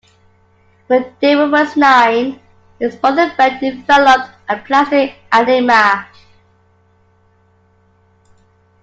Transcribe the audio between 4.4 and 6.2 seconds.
aplastic anemia.